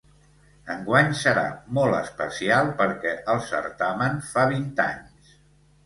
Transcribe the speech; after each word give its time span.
Enguany 0.75 1.13
serà 1.19 1.43
molt 1.79 1.99
especial 1.99 2.73
perquè 2.83 3.15
el 3.35 3.47
certamen 3.53 4.21
fa 4.35 4.51
vint 4.57 4.71
anys. 4.93 5.41